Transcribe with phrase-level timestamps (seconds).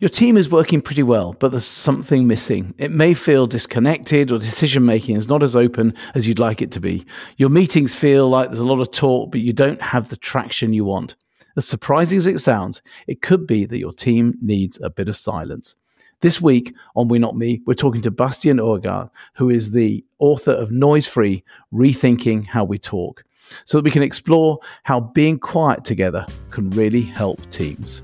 [0.00, 2.72] Your team is working pretty well, but there's something missing.
[2.78, 6.70] It may feel disconnected or decision making is not as open as you'd like it
[6.72, 7.04] to be.
[7.36, 10.72] Your meetings feel like there's a lot of talk, but you don't have the traction
[10.72, 11.16] you want.
[11.54, 15.18] As surprising as it sounds, it could be that your team needs a bit of
[15.18, 15.76] silence.
[16.22, 20.52] This week on We Not Me, we're talking to Bastian Øvregaard, who is the author
[20.52, 21.44] of Noise Free
[21.74, 23.22] Rethinking How We Talk,
[23.66, 28.00] so that we can explore how being quiet together can really help teams.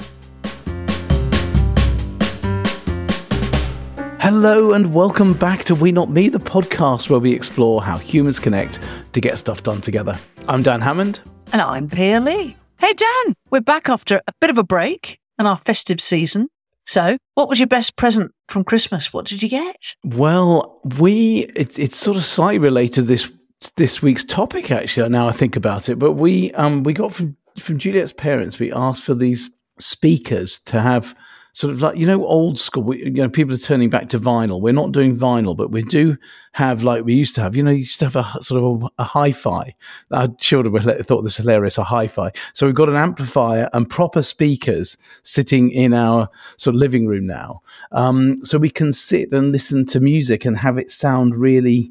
[4.39, 8.39] Hello and welcome back to We Not Me, the podcast where we explore how humans
[8.39, 8.81] connect
[9.15, 10.15] to get stuff done together.
[10.47, 11.21] I'm Dan Hammond.
[11.55, 12.55] And I'm Pia Lee.
[12.79, 16.49] Hey, Dan, we're back after a bit of a break and our festive season.
[16.85, 19.11] So, what was your best present from Christmas?
[19.11, 19.95] What did you get?
[20.05, 23.33] Well, we, it, it's sort of slightly related to this
[23.77, 25.99] this week's topic, actually, now I think about it.
[25.99, 29.49] But we, um, we got from, from Juliet's parents, we asked for these
[29.79, 31.15] speakers to have
[31.57, 34.19] sort of like you know old school we, you know people are turning back to
[34.19, 34.61] vinyl.
[34.61, 36.19] We're not doing vinyl but we do
[36.53, 38.83] have like we used to have you know you used to have a sort of
[38.83, 39.75] a, a hi-fi.
[40.11, 42.33] Our children were, thought this hilarious a hi-fi.
[42.53, 47.27] So we've got an amplifier and proper speakers sitting in our sort of living room
[47.27, 47.63] now.
[47.91, 51.91] Um, so we can sit and listen to music and have it sound really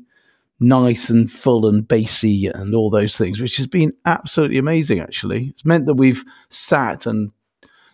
[0.60, 5.48] nice and full and bassy and all those things, which has been absolutely amazing, actually.
[5.48, 7.32] It's meant that we've sat and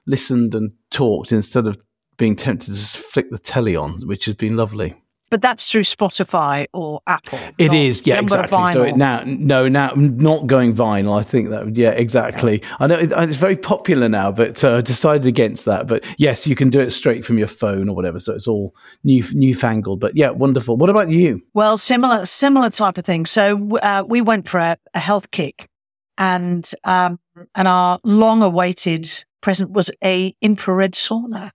[0.05, 1.77] listened and talked instead of
[2.17, 4.95] being tempted to just flick the telly on, which has been lovely.
[5.29, 7.39] But that's through Spotify or Apple.
[7.57, 8.73] It is, yeah, exactly.
[8.73, 11.17] So it now, no, now not going vinyl.
[11.17, 12.61] I think that, yeah, exactly.
[12.81, 15.87] I know it, it's very popular now, but uh, decided against that.
[15.87, 18.19] But yes, you can do it straight from your phone or whatever.
[18.19, 20.01] So it's all new, newfangled.
[20.01, 20.75] But yeah, wonderful.
[20.75, 21.41] What about you?
[21.53, 23.25] Well, similar, similar type of thing.
[23.25, 25.69] So uh, we went for a, a health kick,
[26.17, 27.19] and um,
[27.55, 31.51] and our long-awaited present was a infrared sauna.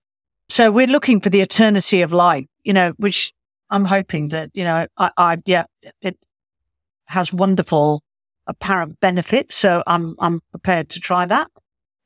[0.48, 3.32] So we're looking for the eternity of light, you know, which
[3.70, 5.64] I'm hoping that, you know, I, I yeah,
[6.00, 6.18] it
[7.06, 8.02] has wonderful
[8.46, 9.56] apparent benefits.
[9.56, 11.50] So I'm, I'm prepared to try that.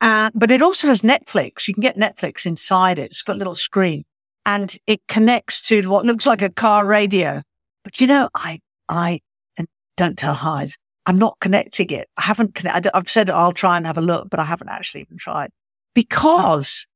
[0.01, 1.69] Uh, but it also has Netflix.
[1.69, 3.11] You can get Netflix inside it.
[3.11, 4.05] It's got a little screen
[4.47, 7.43] and it connects to what looks like a car radio.
[7.85, 9.21] But you know, I, I,
[10.01, 10.79] don't tell highs.
[11.05, 12.09] I'm not connecting it.
[12.17, 12.91] I haven't connected.
[12.97, 15.51] I've said I'll try and have a look, but I haven't actually even tried
[15.95, 16.87] because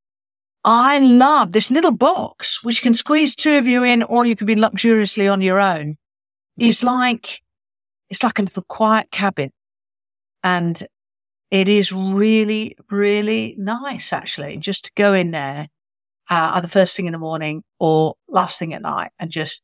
[0.64, 4.46] I love this little box, which can squeeze two of you in, or you can
[4.46, 5.96] be luxuriously on your own.
[6.56, 7.42] It's like,
[8.08, 9.50] it's like a little quiet cabin.
[10.42, 10.86] And
[11.50, 15.68] it is really, really nice, actually, just to go in there,
[16.30, 19.62] uh, either first thing in the morning or last thing at night and just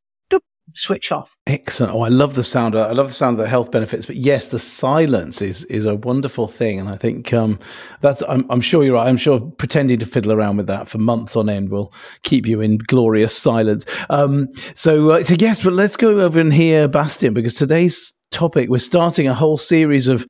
[0.75, 1.37] switch off.
[1.47, 1.95] Excellent.
[1.95, 2.77] Oh, I love the sound.
[2.77, 4.07] I love the sound of the health benefits.
[4.07, 7.59] But yes, the silence is is a wonderful thing, and I think um,
[8.01, 8.23] that's.
[8.29, 9.09] I'm, I'm, sure you're right.
[9.09, 11.93] I'm sure pretending to fiddle around with that for months on end will
[12.23, 13.85] keep you in glorious silence.
[14.11, 18.69] Um, so, uh, so yes, but let's go over and hear Bastian because today's topic
[18.69, 20.27] we're starting a whole series of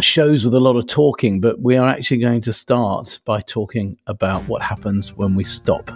[0.00, 3.98] shows with a lot of talking, but we are actually going to start by talking
[4.06, 5.90] about what happens when we stop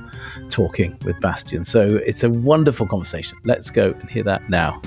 [0.51, 1.65] talking with Bastian.
[1.65, 3.39] So it's a wonderful conversation.
[3.45, 4.81] Let's go and hear that now.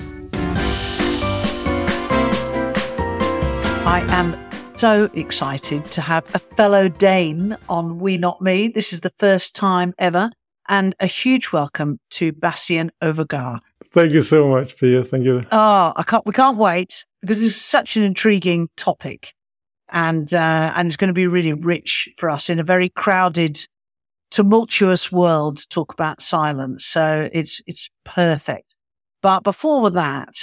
[3.85, 4.35] I am
[4.77, 8.67] so excited to have a fellow Dane on We Not Me.
[8.67, 10.29] This is the first time ever.
[10.67, 13.61] And a huge welcome to Bastian Øvregaard.
[13.85, 15.03] Thank you so much, Pia.
[15.03, 15.41] Thank you.
[15.51, 19.33] Oh, I can't, we can't wait because is such an intriguing topic
[19.91, 23.67] and, uh, and it's going to be really rich for us in a very crowded,
[24.31, 26.85] tumultuous world to talk about silence.
[26.85, 28.75] So it's, it's perfect.
[29.21, 30.35] But before that,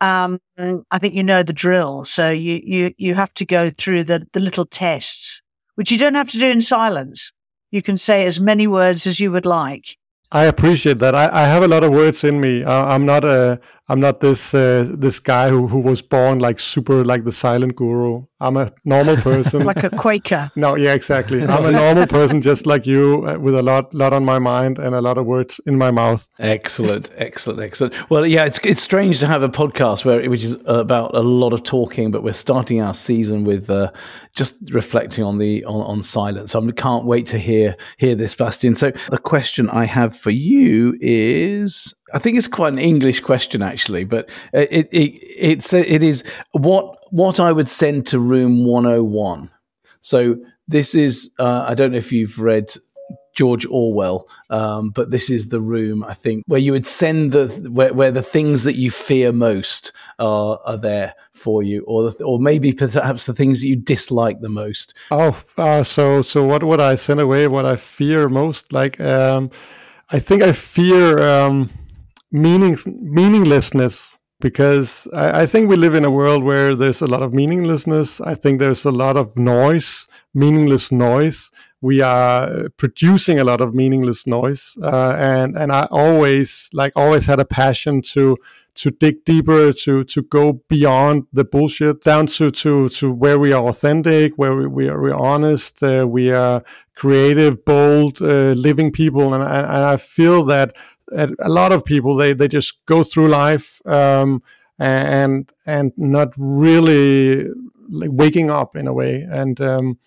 [0.00, 2.04] um, I think you know the drill.
[2.04, 5.42] So you, you, you have to go through the, the little tests,
[5.74, 7.32] which you don't have to do in silence.
[7.70, 9.96] You can say as many words as you would like.
[10.32, 11.14] I appreciate that.
[11.14, 12.64] I, I have a lot of words in me.
[12.64, 17.04] I'm not a I'm not this uh, this guy who, who was born like super
[17.04, 18.26] like the silent guru.
[18.40, 20.50] I'm a normal person, like a Quaker.
[20.56, 21.42] no, yeah, exactly.
[21.46, 24.78] I'm a normal person, just like you, uh, with a lot lot on my mind
[24.78, 26.28] and a lot of words in my mouth.
[26.40, 28.10] Excellent, excellent, excellent.
[28.10, 31.52] Well, yeah, it's it's strange to have a podcast where which is about a lot
[31.52, 33.92] of talking, but we're starting our season with uh,
[34.34, 36.52] just reflecting on the on, on silence.
[36.52, 38.74] So I can't wait to hear hear this, Bastian.
[38.74, 43.62] So the question I have for you is I think it's quite an English question
[43.62, 49.50] actually, but it, it it's it is what what I would send to room 101.
[50.00, 50.36] So
[50.68, 52.72] this is uh, I don't know if you've read
[53.34, 57.48] George Orwell, um, but this is the room I think where you would send the
[57.70, 62.24] where, where the things that you fear most are are there for you, or the,
[62.24, 64.94] or maybe perhaps the things that you dislike the most.
[65.10, 67.46] Oh, uh, so so what would I send away?
[67.46, 68.72] What I fear most?
[68.72, 69.50] Like, um,
[70.10, 71.68] I think I fear um,
[72.30, 77.22] meaning meaninglessness because I, I, think we live in a world where there's a lot
[77.22, 78.20] of meaninglessness.
[78.20, 81.50] I think there's a lot of noise, meaningless noise.
[81.80, 87.26] We are producing a lot of meaningless noise, uh, and and I always like always
[87.26, 88.36] had a passion to
[88.76, 93.52] to dig deeper, to to go beyond the bullshit, down to to to where we
[93.52, 96.62] are authentic, where we, we are we're honest, uh, we are
[96.94, 100.74] creative, bold, uh, living people, and, and I feel that
[101.12, 104.42] a lot of people they they just go through life um,
[104.78, 107.48] and and not really
[107.88, 109.98] waking up in a way and um,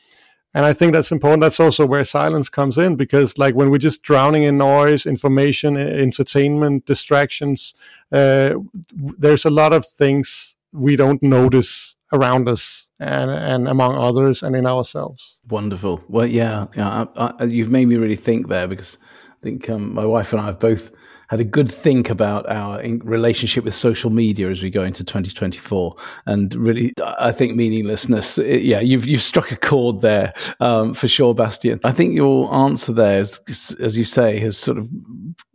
[0.54, 1.42] and I think that's important.
[1.42, 5.78] That's also where silence comes in because, like, when we're just drowning in noise, information,
[5.78, 7.76] entertainment, distractions,
[8.12, 8.56] uh,
[8.92, 14.56] there's a lot of things we don't notice around us and and among others and
[14.56, 15.42] in ourselves.
[15.50, 16.04] Wonderful.
[16.08, 17.06] Well, yeah, yeah.
[17.16, 18.98] I, I, you've made me really think there because
[19.40, 20.92] I think um, my wife and I have both
[21.30, 25.96] had a good think about our relationship with social media as we go into 2024.
[26.26, 31.08] And really, I think meaninglessness, it, yeah, you've, you've struck a chord there um, for
[31.08, 31.80] sure, Bastian.
[31.84, 34.90] I think your answer there, is, as you say, has sort of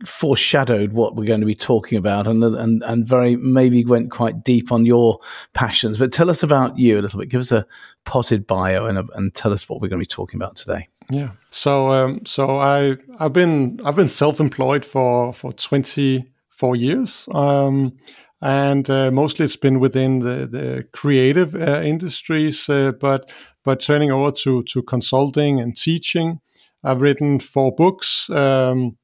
[0.05, 4.43] foreshadowed what we're going to be talking about and, and, and very maybe went quite
[4.43, 5.19] deep on your
[5.53, 5.97] passions.
[5.97, 7.29] But tell us about you a little bit.
[7.29, 7.67] Give us a
[8.05, 10.87] potted bio and, and tell us what we're going to be talking about today.
[11.09, 11.31] Yeah.
[11.51, 17.27] So um, so I I've been I've been self-employed for for 24 years.
[17.31, 17.97] Um,
[18.41, 23.31] and uh, mostly it's been within the, the creative uh, industries, uh, but
[23.63, 26.39] but turning over to to consulting and teaching.
[26.83, 28.29] I've written four books.
[28.29, 28.97] Um,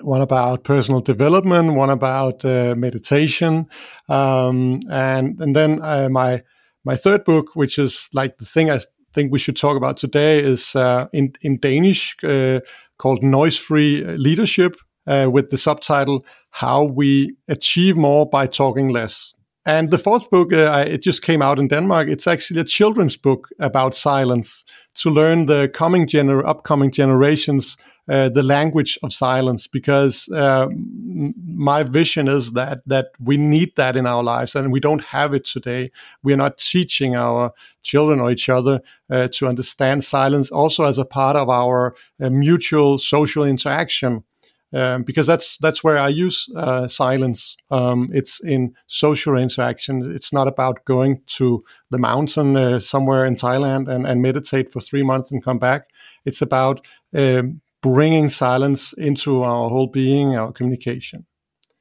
[0.00, 3.66] one about personal development, one about uh, meditation,
[4.08, 6.42] um, and and then uh, my
[6.84, 8.80] my third book, which is like the thing I
[9.12, 12.60] think we should talk about today is uh, in in Danish uh,
[12.96, 14.76] called Noise Free Leadership,
[15.06, 20.52] uh, with the subtitle "How We Achieve More by Talking Less." And the fourth book,
[20.52, 22.08] uh, it just came out in Denmark.
[22.08, 24.64] It's actually a children's book about silence
[24.96, 27.76] to learn the coming gener- upcoming generations
[28.12, 30.68] uh, the language of silence because uh,
[31.46, 35.32] my vision is that that we need that in our lives and we don't have
[35.32, 35.90] it today
[36.22, 40.98] we are not teaching our children or each other uh, to understand silence also as
[40.98, 44.22] a part of our uh, mutual social interaction
[44.74, 47.56] um, because that's that's where I use uh, silence.
[47.70, 50.14] Um, it's in social interaction.
[50.14, 54.80] It's not about going to the mountain uh, somewhere in Thailand and, and meditate for
[54.80, 55.90] three months and come back.
[56.24, 61.26] It's about um, bringing silence into our whole being, our communication.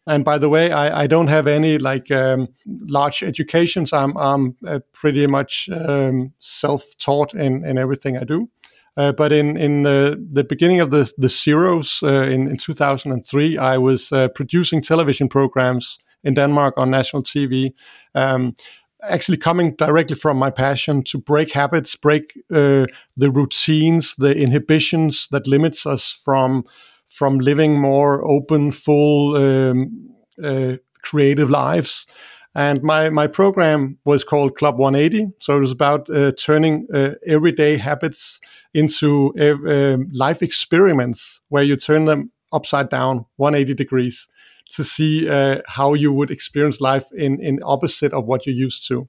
[0.08, 3.94] And by the way, I, I don't have any like um, large educations.
[3.94, 8.50] I'm, I'm uh, pretty much um, self-taught in, in everything I do.
[8.98, 13.58] Uh, but in in uh, the beginning of the the zeros uh, in in 2003,
[13.58, 17.72] I was uh, producing television programs in Denmark on national TV.
[18.16, 18.54] Um,
[19.04, 22.86] actually coming directly from my passion to break habits, break uh,
[23.18, 26.66] the routines, the inhibitions that limits us from
[27.08, 30.10] from living more open, full, um,
[30.42, 32.08] uh, creative lives.
[32.54, 35.32] And my my program was called Club 180.
[35.40, 38.42] So it was about uh, turning uh, everyday habits
[38.74, 44.28] into uh, life experiments where you turn them upside down, 180 degrees
[44.76, 48.88] to see uh, how you would experience life in in opposite of what you're used
[48.88, 49.08] to.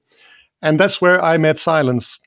[0.61, 2.19] And that's where i met silence.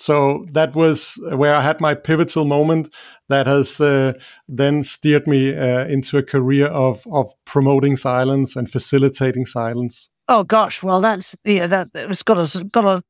[0.00, 2.88] So that was where i had my pivotal moment
[3.28, 4.12] that has uh,
[4.48, 10.10] then steered me uh, into a career of of promoting silence and facilitating silence.
[10.28, 10.82] Oh gosh.
[10.82, 13.02] Well that's yeah that it's got a got a,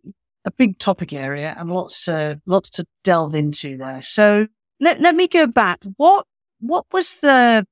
[0.44, 4.02] a big topic area and lots uh, lots to delve into there.
[4.02, 4.48] So
[4.80, 5.82] let, let me go back.
[5.96, 6.26] What
[6.60, 7.66] what was the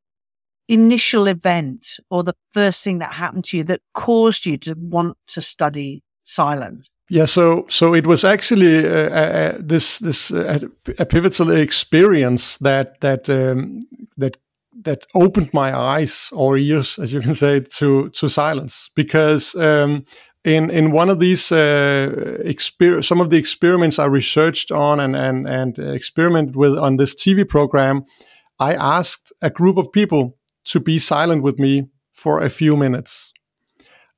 [0.73, 5.17] initial event or the first thing that happened to you that caused you to want
[5.27, 6.91] to study silence?
[7.11, 10.61] Yeah, so so it was actually uh, uh, this this uh,
[10.99, 13.81] a pivotal experience that that um,
[14.17, 14.39] that
[14.85, 19.55] that opened my eyes or ears, as you can say, to to silence because.
[19.55, 20.05] Um,
[20.45, 25.15] in in one of these uh, exper- some of the experiments I researched on and
[25.15, 28.05] and and experimented with on this TV program,
[28.59, 33.33] I asked a group of people to be silent with me for a few minutes.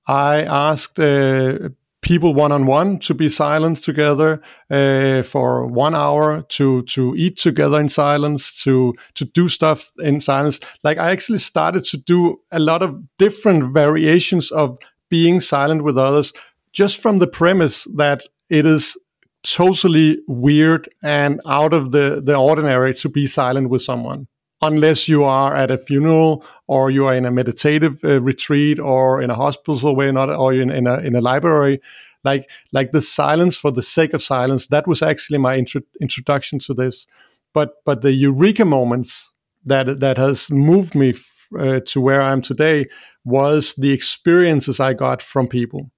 [0.07, 1.71] I asked uh,
[2.05, 7.37] people one on one to be silent together uh, for one hour to to eat
[7.39, 12.39] together in silence to to do stuff in silence like i actually started to do
[12.53, 14.77] a lot of different variations of
[15.09, 16.33] being silent with others
[16.73, 18.99] just from the premise that it is
[19.43, 24.27] totally weird and out of the the ordinary to be silent with someone
[24.67, 29.23] unless you are at a funeral or you are in a meditative uh, retreat or
[29.23, 31.81] in a hospital somewhere, not or in, in a in a library.
[32.25, 34.69] Like like the silence for the sake of silence.
[34.69, 37.07] That was actually my intro- introduction to this.
[37.53, 42.33] But but the eureka moments that that has moved me f- uh, to where I
[42.33, 42.87] am today
[43.25, 45.91] was the experiences I got from people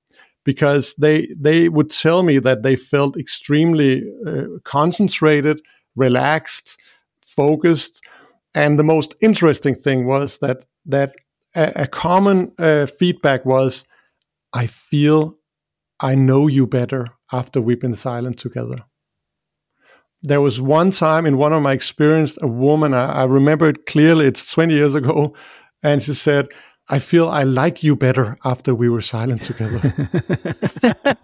[0.45, 5.61] because they they would tell me that they felt extremely uh, concentrated,
[5.97, 6.79] relaxed,
[7.25, 8.01] focused,
[8.57, 11.15] and the most interesting thing was that that
[11.55, 13.85] a, a common uh, feedback was,
[14.53, 15.37] "I feel
[16.01, 18.79] I know you better after we've been silent together."
[20.23, 23.87] There was one time in one of my experience, a woman I, I remember it
[23.87, 24.27] clearly.
[24.27, 25.35] It's twenty years ago,
[25.83, 26.49] and she said,
[26.88, 29.81] I feel I like you better after we were silent together.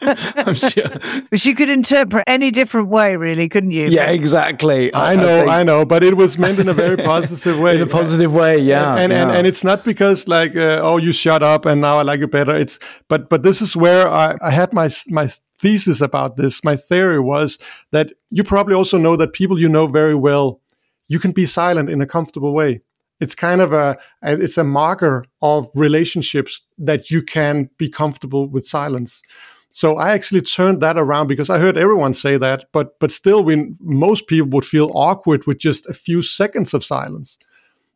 [0.37, 0.88] I'm sure.
[1.28, 3.87] Which you could interpret any different way, really, couldn't you?
[3.87, 4.92] Yeah, exactly.
[4.92, 7.76] I, I know, I, I, know, but it was meant in a very positive way.
[7.76, 8.97] In a positive way, yeah.
[8.97, 9.23] And yeah.
[9.23, 12.19] And, and it's not because like, uh, oh, you shut up and now I like
[12.19, 12.57] you better.
[12.57, 15.28] It's but but this is where I, I had my my
[15.61, 16.64] thesis about this.
[16.64, 17.59] My theory was
[17.92, 20.61] that you probably also know that people you know very well,
[21.07, 22.81] you can be silent in a comfortable way
[23.23, 28.67] it's kind of a it's a marker of relationships that you can be comfortable with
[28.67, 29.23] silence.
[29.71, 33.43] So i actually turned that around because i heard everyone say that but but still
[33.45, 37.38] when most people would feel awkward with just a few seconds of silence.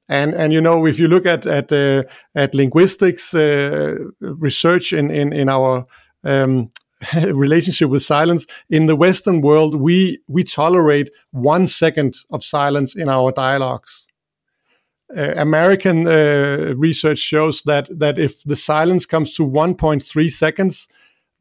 [0.09, 2.03] And and you know if you look at at uh,
[2.35, 5.87] at linguistics uh, research in in in our
[6.25, 6.71] um,
[7.45, 13.09] relationship with silence in the western world we we tolerate one second of silence in
[13.09, 14.06] our dialogues
[15.15, 20.89] uh, American uh, research shows that that if the silence comes to 1.3 seconds,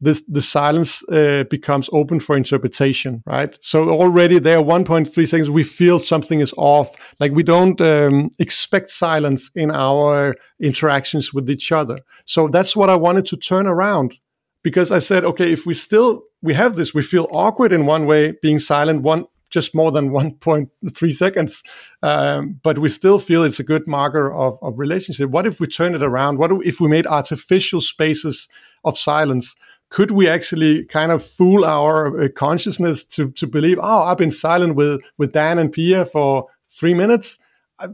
[0.00, 3.22] this the silence uh, becomes open for interpretation.
[3.26, 3.58] Right.
[3.60, 7.14] So already there, 1.3 seconds, we feel something is off.
[7.18, 12.00] Like we don't um, expect silence in our interactions with each other.
[12.24, 14.18] So that's what I wanted to turn around
[14.62, 18.06] because I said, okay, if we still we have this, we feel awkward in one
[18.06, 21.62] way, being silent one just more than 1.3 seconds,
[22.02, 25.30] um, but we still feel it's a good marker of, of relationship.
[25.30, 26.38] What if we turn it around?
[26.38, 28.48] What if we made artificial spaces
[28.84, 29.56] of silence?
[29.88, 34.32] Could we actually kind of fool our uh, consciousness to, to believe, oh, I've been
[34.32, 37.38] silent with, with Dan and Pia for three minutes?
[37.78, 37.88] I,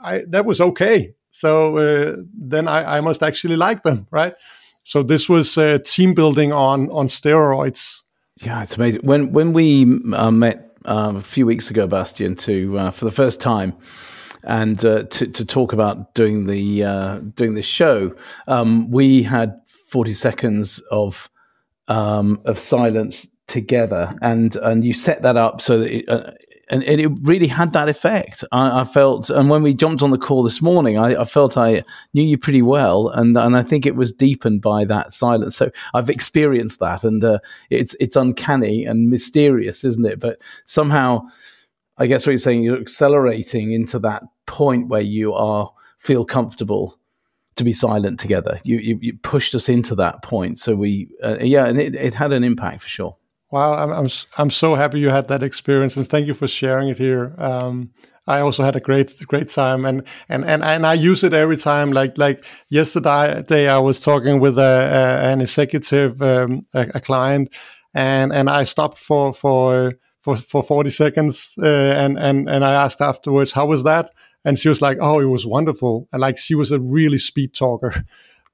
[0.00, 1.14] I, that was okay.
[1.30, 4.34] So uh, then I, I, must actually like them, right?
[4.84, 8.04] So this was uh, team building on on steroids.
[8.40, 9.02] Yeah, it's amazing.
[9.02, 9.84] When when we
[10.14, 13.74] uh, met um, a few weeks ago, Bastian, to uh, for the first time,
[14.44, 18.14] and uh, to, to talk about doing the uh, doing this show.
[18.46, 21.28] Um, we had forty seconds of
[21.88, 26.32] um, of silence together, and and you set that up so that it, uh,
[26.68, 28.42] and, it really had that effect.
[28.50, 31.56] I, I, felt, and when we jumped on the call this morning, I, I, felt
[31.56, 35.56] I knew you pretty well, and and I think it was deepened by that silence.
[35.56, 37.38] So I've experienced that, and uh,
[37.70, 40.18] it's it's uncanny and mysterious, isn't it?
[40.18, 41.22] But somehow,
[41.98, 46.98] I guess what you're saying, you're accelerating into that point where you are feel comfortable
[47.56, 48.58] to be silent together.
[48.64, 52.14] You you, you pushed us into that point, so we uh, yeah, and it, it
[52.14, 53.16] had an impact for sure.
[53.50, 56.88] Wow, I'm, I'm I'm so happy you had that experience, and thank you for sharing
[56.88, 57.32] it here.
[57.38, 57.90] Um,
[58.26, 61.56] I also had a great great time, and and and and I use it every
[61.56, 61.92] time.
[61.92, 67.54] Like like yesterday, I was talking with a, a an executive, um, a, a, client,
[67.94, 72.74] and and I stopped for for for for 40 seconds, uh, and and and I
[72.74, 74.10] asked afterwards, how was that?
[74.44, 77.54] And she was like, "Oh, it was wonderful." And like she was a really speed
[77.54, 78.04] talker,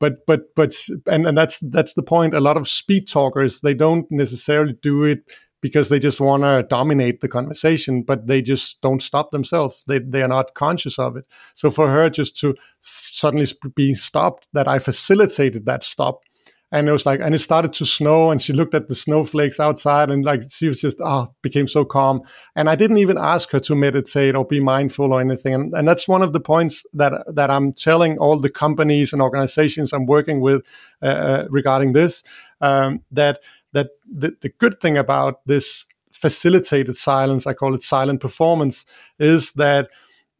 [0.03, 0.75] but but but
[1.07, 2.35] and, and that's that's the point.
[2.35, 5.21] A lot of speed talkers they don't necessarily do it
[5.61, 9.85] because they just want to dominate the conversation but they just don't stop themselves.
[9.87, 11.25] They they are not conscious of it.
[11.55, 16.23] So for her just to suddenly be stopped that i facilitated that stop
[16.73, 19.61] and it was like and it started to snow and she looked at the snowflakes
[19.61, 22.23] outside and like she was just ah oh, became so calm.
[22.57, 25.55] And i didn't even ask her to meditate or be mindful or anything.
[25.55, 29.23] And, and that's one of the points that that i'm telling all the companies and
[29.23, 30.63] organizations i'm working with
[31.03, 32.25] uh, uh regarding this
[32.61, 33.41] um, that
[33.73, 38.87] that the, the good thing about this facilitated silence i call it silent performance
[39.19, 39.91] is that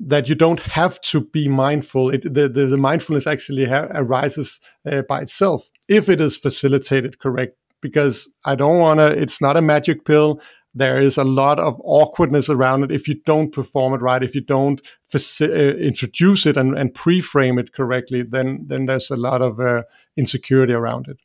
[0.05, 2.11] that you don't have to be mindful.
[2.11, 7.19] It, the, the, the, mindfulness actually ha- arises uh, by itself if it is facilitated
[7.19, 9.07] correct because I don't want to.
[9.07, 10.41] It's not a magic pill.
[10.75, 14.35] There is a lot of awkwardness around it if you don't perform it right, if
[14.35, 14.81] you don't
[15.13, 18.23] faci- uh, introduce it and, and pre-frame it correctly.
[18.23, 19.83] Then then there's a lot of uh,
[20.17, 21.19] insecurity around it.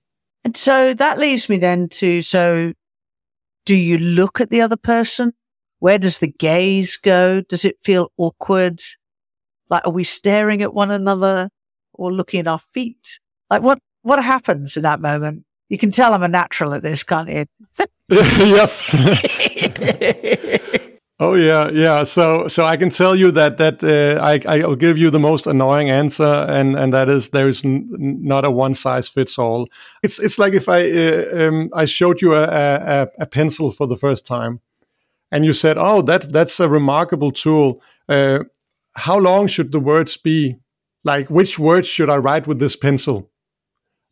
[0.43, 2.73] And so that leads me then to so
[3.65, 5.33] do you look at the other person?
[5.79, 7.41] Where does the gaze go?
[7.41, 8.81] Does it feel awkward?
[9.69, 11.49] Like, are we staring at one another
[11.93, 13.19] or looking at our feet?
[13.49, 15.43] Like, what, what happens in that moment?
[15.69, 17.45] You can tell I'm a natural at this, can't you?
[18.09, 18.95] yes.
[21.19, 22.05] oh yeah, yeah.
[22.05, 25.45] So, so I can tell you that that uh, I I'll give you the most
[25.45, 29.67] annoying answer, and and that is there is n- not a one size fits all.
[30.03, 33.87] It's it's like if I uh, um, I showed you a, a a pencil for
[33.87, 34.61] the first time,
[35.31, 38.39] and you said, "Oh, that that's a remarkable tool." Uh,
[38.95, 40.57] how long should the words be?
[41.03, 43.31] Like, which words should I write with this pencil?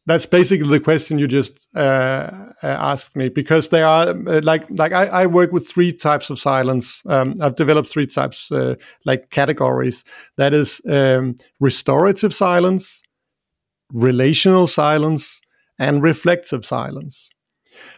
[0.08, 2.30] That's basically the question you just uh,
[2.62, 6.30] uh, asked me because they are uh, like like I, I, work with three types
[6.30, 7.02] of silence.
[7.08, 10.04] Um, I've developed three types uh, like categories.
[10.38, 13.02] That is um, restorative silence,
[13.92, 15.42] relational silence,
[15.80, 17.32] and reflective silence.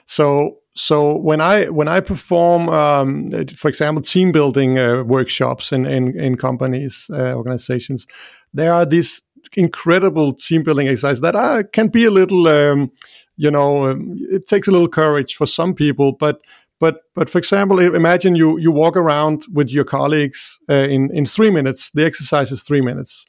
[0.05, 5.85] So so when I when I perform, um, for example, team building uh, workshops in
[5.85, 8.07] in, in companies, uh, organizations,
[8.53, 9.23] there are these
[9.55, 12.91] incredible team building exercises that are, can be a little, um,
[13.37, 16.41] you know, um, it takes a little courage for some people, but
[16.79, 21.25] but but for example, imagine you you walk around with your colleagues uh, in in
[21.25, 21.91] three minutes.
[21.91, 23.25] The exercise is three minutes,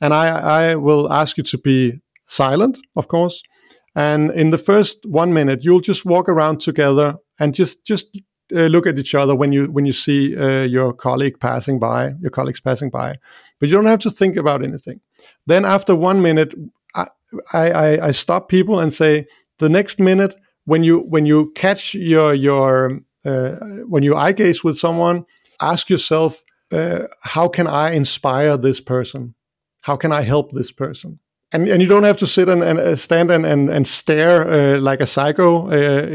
[0.00, 3.42] and I I will ask you to be silent, of course.
[3.94, 8.20] And in the first one minute, you'll just walk around together and just just
[8.54, 12.14] uh, look at each other when you when you see uh, your colleague passing by,
[12.20, 13.16] your colleagues passing by,
[13.60, 15.00] but you don't have to think about anything.
[15.46, 16.54] Then after one minute,
[16.94, 17.06] I,
[17.52, 19.26] I, I stop people and say,
[19.58, 20.34] the next minute
[20.64, 23.56] when you when you catch your your uh,
[23.86, 25.24] when you eye gaze with someone,
[25.60, 29.34] ask yourself, uh, how can I inspire this person?
[29.82, 31.20] How can I help this person?
[31.52, 34.48] And and you don't have to sit and, and uh, stand and and, and stare
[34.48, 36.06] uh, like a psycho uh,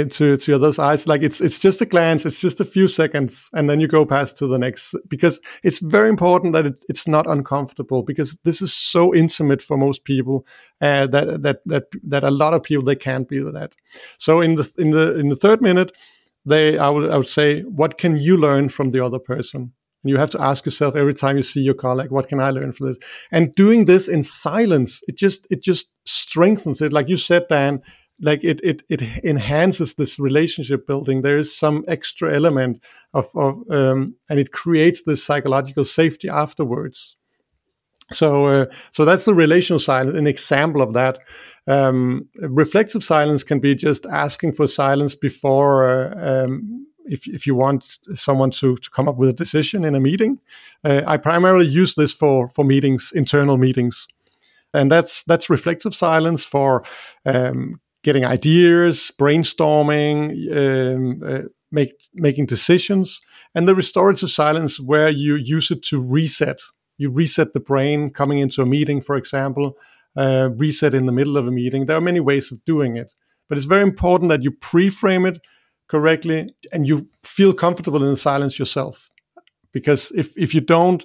[0.00, 1.08] into to others' eyes.
[1.08, 4.04] Like it's it's just a glance, it's just a few seconds, and then you go
[4.04, 4.94] past to the next.
[5.08, 9.76] Because it's very important that it, it's not uncomfortable because this is so intimate for
[9.76, 10.46] most people
[10.80, 13.74] uh, that that that that a lot of people they can't be that.
[14.18, 15.92] So in the in the in the third minute,
[16.44, 19.72] they I would I would say, what can you learn from the other person?
[20.04, 22.72] You have to ask yourself every time you see your colleague, what can I learn
[22.72, 22.98] from this?
[23.32, 26.92] And doing this in silence, it just it just strengthens it.
[26.92, 27.82] Like you said, Dan,
[28.20, 31.22] like it it it enhances this relationship building.
[31.22, 37.16] There is some extra element of, of um, and it creates this psychological safety afterwards.
[38.12, 41.18] So uh, so that's the relational silence, an example of that.
[41.66, 47.54] Um, reflective silence can be just asking for silence before uh, um, if, if you
[47.54, 50.40] want someone to, to come up with a decision in a meeting.
[50.84, 54.08] Uh, I primarily use this for, for meetings, internal meetings.
[54.72, 56.84] And that's, that's reflective silence for
[57.24, 63.20] um, getting ideas, brainstorming, um, uh, make, making decisions.
[63.54, 66.58] And the restorative silence where you use it to reset.
[66.98, 69.76] You reset the brain coming into a meeting, for example,
[70.16, 71.86] uh, reset in the middle of a meeting.
[71.86, 73.14] There are many ways of doing it.
[73.48, 75.38] But it's very important that you pre-frame it
[75.86, 79.10] correctly and you feel comfortable in the silence yourself.
[79.72, 81.04] Because if if you don't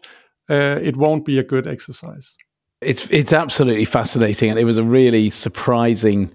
[0.49, 2.35] uh, it won't be a good exercise.
[2.81, 6.31] It's it's absolutely fascinating and it was a really surprising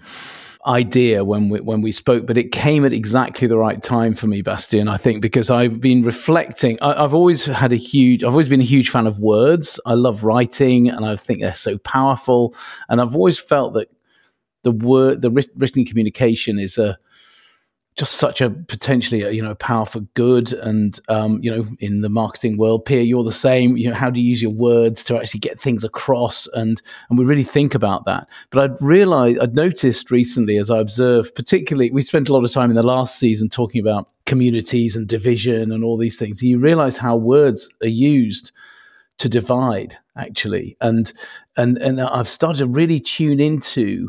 [0.66, 4.26] idea when we when we spoke but it came at exactly the right time for
[4.28, 6.78] me Bastian I think because I've been reflecting.
[6.80, 9.80] I, have always had a huge I've always been a huge fan of words.
[9.85, 12.54] I love writing and I think they're so powerful.
[12.88, 13.88] And I've always felt that
[14.62, 16.98] the word the written communication is a
[17.96, 20.52] just such a potentially a, you know power for good.
[20.52, 23.76] And um, you know in the marketing world Pia you're the same.
[23.76, 26.46] You know how do you use your words to actually get things across?
[26.54, 28.28] And and we really think about that.
[28.50, 32.52] But i'd realized i'd noticed recently as i observed particularly we spent a lot of
[32.52, 36.40] time in the last season talking about communities and division and all these things.
[36.40, 38.52] And you realize how words are used
[39.18, 40.76] to divide actually.
[40.80, 41.12] And
[41.57, 44.09] and and i've started to really tune into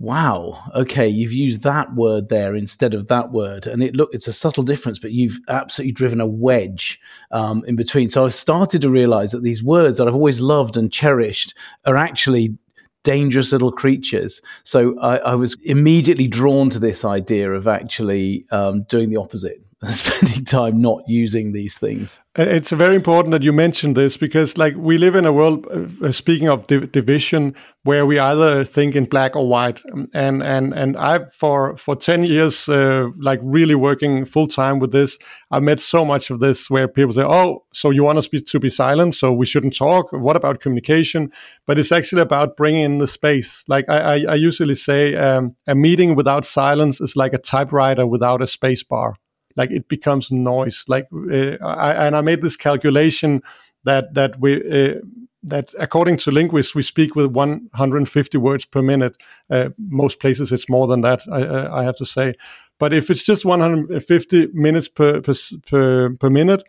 [0.00, 0.58] wow.
[0.74, 3.66] Okay you've used that word there instead of that word.
[3.66, 6.98] And it look it's a subtle difference but you've absolutely driven a wedge
[7.30, 8.08] um, in between.
[8.08, 11.96] So i've started to realize that these words that i've always loved and cherished are
[11.96, 12.56] actually
[13.02, 14.42] dangerous little creatures.
[14.64, 19.62] So i, I was immediately drawn to this idea of actually um, doing the opposite
[19.92, 22.20] spending time not using these things.
[22.36, 25.66] It's very important that you mention this because, like, we live in a world.
[25.68, 29.80] Uh, speaking of division, where we either think in black or white,
[30.12, 34.92] and and and I've for for ten years, uh, like, really working full time with
[34.92, 35.18] this.
[35.50, 38.42] I met so much of this where people say, "Oh, so you want us be,
[38.42, 41.32] to be silent, so we shouldn't talk." What about communication?
[41.66, 43.64] But it's actually about bringing in the space.
[43.66, 48.06] Like I, I, I usually say, um, a meeting without silence is like a typewriter
[48.06, 49.16] without a space bar
[49.56, 50.84] like it becomes noise.
[50.88, 53.42] Like uh, I, and i made this calculation
[53.84, 55.00] that that we uh,
[55.42, 59.16] that according to linguists we speak with 150 words per minute.
[59.50, 62.34] Uh, most places it's more than that I, I, have to say.
[62.78, 65.34] But if it's just 150 minutes per per,
[65.66, 66.62] per, per minute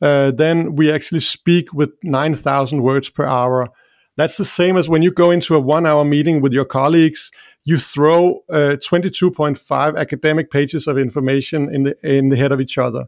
[0.00, 3.68] uh, then we actually speak with 9000 words per hour
[4.16, 7.30] that's the same as when you go into a one hour meeting with your colleagues,
[7.64, 12.78] you throw uh, 22.5 academic pages of information in the, in the head of each
[12.78, 13.06] other.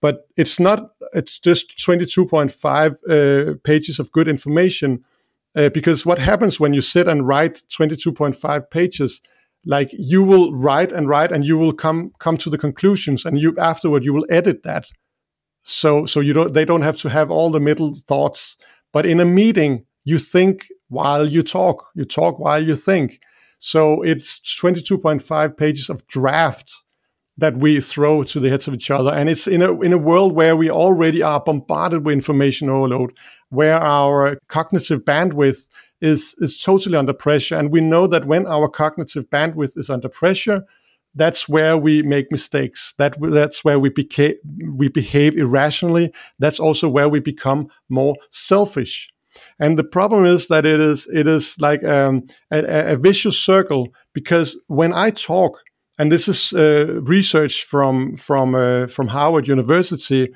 [0.00, 5.04] But it's not, it's just 22.5 uh, pages of good information.
[5.56, 9.22] Uh, because what happens when you sit and write 22.5 pages,
[9.66, 13.38] like you will write and write and you will come come to the conclusions and
[13.38, 14.86] you afterward you will edit that
[15.62, 18.56] so so you don't they don't have to have all the middle thoughts
[18.92, 23.20] but in a meeting you think while you talk, you talk while you think.
[23.58, 26.72] So it's 22.5 pages of draft
[27.36, 29.12] that we throw to the heads of each other.
[29.12, 33.12] And it's in a, in a world where we already are bombarded with information overload,
[33.50, 35.68] where our cognitive bandwidth
[36.00, 37.56] is, is totally under pressure.
[37.56, 40.62] And we know that when our cognitive bandwidth is under pressure,
[41.16, 42.94] that's where we make mistakes.
[42.98, 46.12] That that's where we behave we behave irrationally.
[46.38, 49.08] That's also where we become more selfish.
[49.58, 53.88] And the problem is that it is it is like um, a, a, vicious circle
[54.12, 55.62] because when I talk,
[55.98, 60.28] and this is uh, research from from uh, from Harvard University.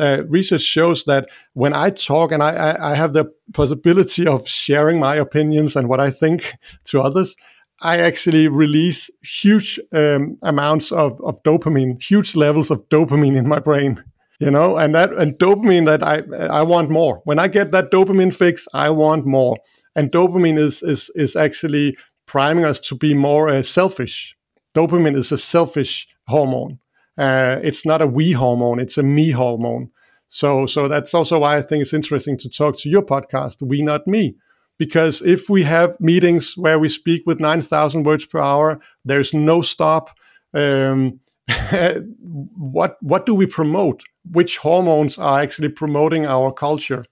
[0.00, 4.46] Uh, research shows that when I talk and I, I, I have the possibility of
[4.46, 7.34] sharing my opinions and what I think to others,
[7.82, 13.58] I actually release huge um, amounts of, of dopamine, huge levels of dopamine in my
[13.58, 14.04] brain
[14.38, 17.20] you know and that and dopamine that i i want more.
[17.24, 19.56] When i get that dopamine fix i want more.
[19.96, 21.96] And dopamine is is is actually
[22.26, 24.36] priming us to be more uh, selfish.
[24.74, 26.78] Dopamine is a selfish hormone.
[27.16, 29.90] Uh, it's not a we hormone it's a me hormone.
[30.28, 33.82] So so that's also why i think it's interesting to talk to your podcast we
[33.82, 34.36] not me.
[34.78, 39.62] Because if we have meetings where we speak with 9000 words per hour there's no
[39.62, 40.16] stop
[40.54, 41.18] um,
[42.20, 44.02] what what do we promote?
[44.32, 47.04] Which hormones are actually promoting our culture?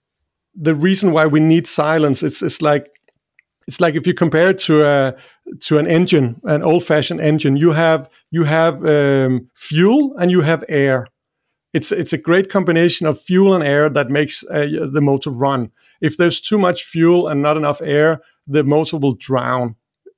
[0.55, 2.89] The reason why we need silence it's it's like
[3.67, 5.15] it's like if you compare it to a
[5.61, 7.57] to an engine, an old fashioned engine.
[7.57, 11.07] You have you have um, fuel and you have air.
[11.73, 15.71] It's it's a great combination of fuel and air that makes uh, the motor run.
[16.01, 19.77] If there's too much fuel and not enough air, the motor will drown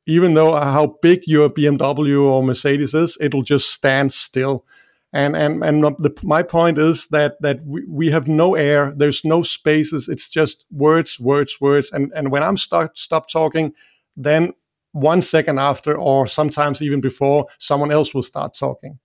[0.09, 4.65] even though how big your BMW or Mercedes is, it'll just stand still.
[5.13, 8.93] And and and the, my point is that that we, we have no air.
[8.95, 10.09] There's no spaces.
[10.09, 11.91] It's just words, words, words.
[11.93, 13.73] And and when I'm start stop talking,
[14.17, 14.53] then
[14.93, 18.99] one second after, or sometimes even before, someone else will start talking.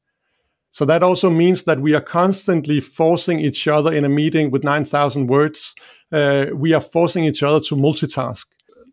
[0.69, 4.63] So that also means that we are constantly forcing each other in a meeting with
[4.63, 5.75] 9,000 words.
[6.11, 8.45] Uh, we are forcing each other to multitask.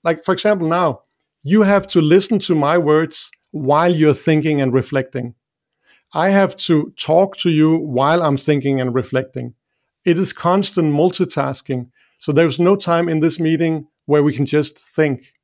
[0.04, 1.02] Like, for example, now
[1.42, 5.34] you have to listen to my words while you're thinking and reflecting.
[6.12, 9.54] I have to talk to you while I'm thinking and reflecting.
[10.04, 11.90] It is constant multitasking.
[12.18, 15.34] So there's no time in this meeting where we can just think.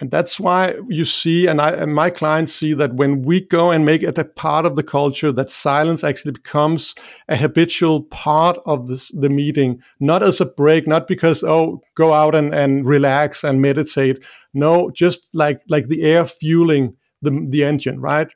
[0.00, 3.70] And that's why you see, and, I, and my clients see that when we go
[3.70, 6.94] and make it a part of the culture, that silence actually becomes
[7.28, 12.14] a habitual part of this, the meeting, not as a break, not because, oh, go
[12.14, 14.24] out and, and relax and meditate.
[14.54, 18.32] No, just like, like the air fueling the, the engine, right?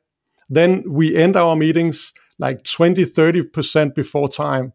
[0.48, 4.72] Then we end our meetings like 20, 30% before time.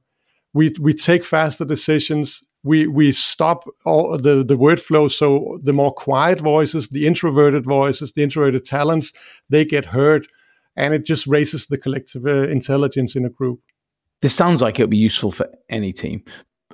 [0.54, 5.74] We, we take faster decisions we we stop all the the word flow so the
[5.74, 9.14] more quiet voices the introverted voices the introverted talents
[9.50, 10.28] they get heard
[10.76, 13.62] and it just raises the collective uh, intelligence in a group
[14.22, 16.24] this sounds like it would be useful for any team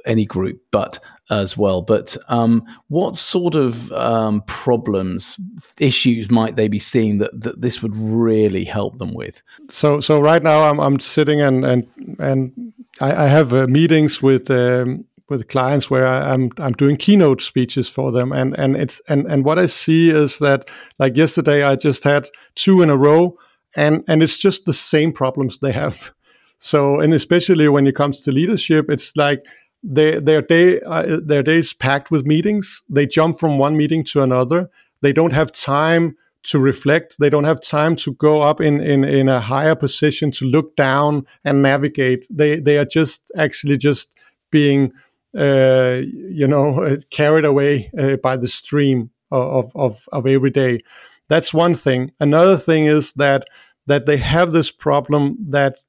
[0.05, 1.81] any group but as well.
[1.81, 5.37] But um, what sort of um, problems
[5.79, 9.41] issues might they be seeing that, that this would really help them with?
[9.69, 11.87] So so right now i'm, I'm sitting and and
[12.19, 17.41] and i, I have uh, meetings with um, with clients where I'm I'm doing keynote
[17.41, 21.63] speeches for them, and and it's and and what I see is that like yesterday
[21.63, 23.37] I just had two in a row,
[23.75, 26.11] and and it's just the same problems they have.
[26.57, 29.43] So, and especially when it comes to leadership, it's like
[29.85, 32.83] they, their day, uh, their days packed with meetings.
[32.89, 34.69] They jump from one meeting to another.
[35.01, 37.17] They don't have time to reflect.
[37.19, 40.75] They don't have time to go up in, in, in a higher position to look
[40.75, 42.25] down and navigate.
[42.29, 44.13] They, they are just actually just
[44.51, 44.91] being,
[45.37, 50.81] uh, you know, carried away uh, by the stream of, of, of every day.
[51.27, 52.11] That's one thing.
[52.19, 53.47] Another thing is that,
[53.87, 55.79] that they have this problem that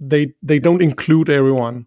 [0.00, 1.86] they, they don't include everyone.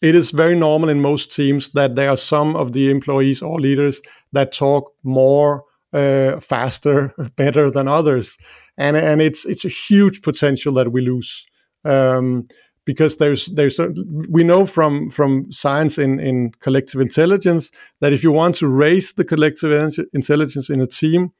[0.00, 3.60] It is very normal in most teams that there are some of the employees or
[3.60, 4.00] leaders
[4.32, 8.38] that talk more uh, faster, better than others,
[8.76, 11.46] and and it's it's a huge potential that we lose.
[11.84, 12.44] Um,
[12.88, 13.92] because there's there's a,
[14.30, 19.12] we know from from science in in collective intelligence that if you want to raise
[19.12, 19.70] the collective
[20.14, 21.30] intelligence in a team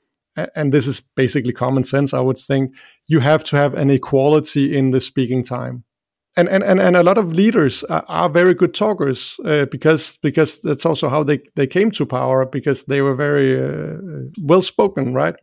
[0.55, 2.75] and this is basically common sense i would think
[3.07, 5.85] you have to have an equality in the speaking time
[6.39, 10.19] and and and, and a lot of leaders are, are very good talkers uh, because
[10.23, 13.97] because that's also how they they came to power because they were very uh,
[14.41, 15.35] well spoken, right?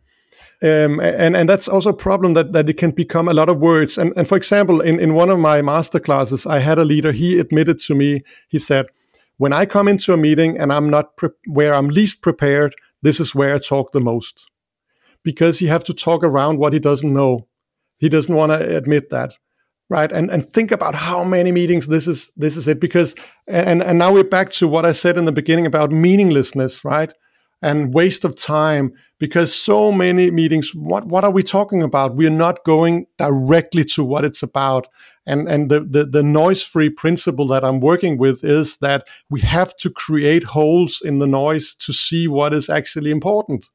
[0.62, 3.58] Um, and and that's also a problem that that it can become a lot of
[3.58, 3.98] words.
[3.98, 7.12] And and for example, in in one of my master classes, I had a leader.
[7.12, 8.22] He admitted to me.
[8.48, 8.86] He said,
[9.36, 11.10] "When I come into a meeting and I'm not
[11.46, 14.50] where I'm least prepared, this is where I talk the most."
[15.22, 17.48] Because you have to talk around what he doesn't know.
[17.98, 19.32] He doesn't want to admit that
[19.88, 20.10] right?
[20.10, 23.14] And and think about how many meetings this is this is it because
[23.46, 27.12] and and now we're back to what i said in the beginning about meaninglessness right?
[27.62, 32.16] And waste of time because so many meetings what what are we talking about?
[32.16, 34.88] We're not going directly to what it's about.
[35.26, 39.40] And and the the, the noise free principle that i'm working with is that we
[39.40, 43.70] have to create holes in the noise to see what is actually important.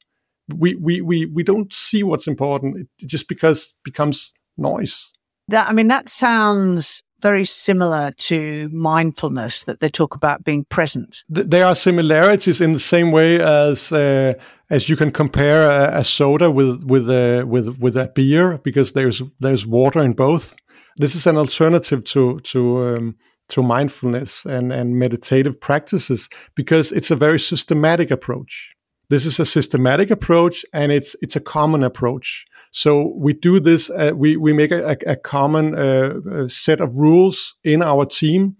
[0.53, 2.87] We we we, we don't see what's important.
[2.99, 5.11] It just because becomes noise
[5.51, 11.23] that, I mean, that sounds very similar to mindfulness that they talk about being present.
[11.29, 14.33] There are similarities in the same way as uh,
[14.69, 18.93] as you can compare a, a soda with with a with with a beer because
[18.93, 20.55] there's there's water in both.
[20.97, 23.15] This is an alternative to to um,
[23.49, 28.75] to mindfulness and and meditative practices because it's a very systematic approach.
[29.11, 32.45] This is a systematic approach and it's it's a common approach.
[32.71, 33.89] So we do this.
[33.89, 38.55] Uh, we we make a, a common uh, set of rules in our team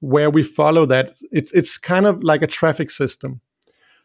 [0.00, 1.12] where we follow that.
[1.32, 3.40] It's it's kind of like a traffic system.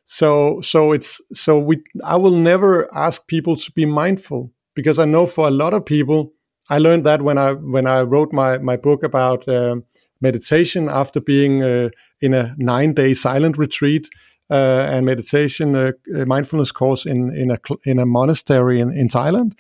[0.06, 1.84] So so it's so we.
[2.06, 5.86] I will never ask people to be mindful because I know for a lot of
[5.86, 6.32] people,
[6.70, 9.76] I learned that when I when I wrote my my book about uh,
[10.22, 11.90] meditation after being uh,
[12.22, 14.10] in a nine day silent retreat
[14.50, 15.92] uh, and meditation uh,
[16.26, 19.54] mindfulness course in in a in a monastery in, in Thailand.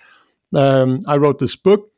[0.53, 1.91] Um, I wrote this book,